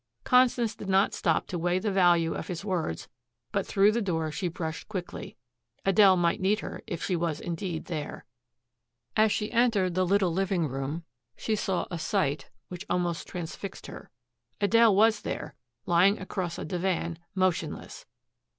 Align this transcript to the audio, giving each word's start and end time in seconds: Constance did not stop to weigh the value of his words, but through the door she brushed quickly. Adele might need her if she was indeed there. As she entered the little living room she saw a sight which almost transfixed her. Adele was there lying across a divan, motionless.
Constance 0.23 0.73
did 0.73 0.89
not 0.89 1.13
stop 1.13 1.45
to 1.45 1.59
weigh 1.59 1.77
the 1.77 1.91
value 1.91 2.33
of 2.33 2.47
his 2.47 2.65
words, 2.65 3.07
but 3.51 3.67
through 3.67 3.91
the 3.91 4.01
door 4.01 4.31
she 4.31 4.47
brushed 4.47 4.87
quickly. 4.87 5.37
Adele 5.85 6.17
might 6.17 6.41
need 6.41 6.61
her 6.61 6.81
if 6.87 7.03
she 7.03 7.15
was 7.15 7.39
indeed 7.39 7.85
there. 7.85 8.25
As 9.15 9.31
she 9.31 9.51
entered 9.51 9.93
the 9.93 10.03
little 10.03 10.31
living 10.33 10.67
room 10.67 11.03
she 11.37 11.55
saw 11.55 11.85
a 11.91 11.99
sight 11.99 12.49
which 12.67 12.83
almost 12.89 13.27
transfixed 13.27 13.85
her. 13.85 14.09
Adele 14.59 14.95
was 14.95 15.21
there 15.21 15.53
lying 15.85 16.17
across 16.19 16.57
a 16.57 16.65
divan, 16.65 17.19
motionless. 17.35 18.07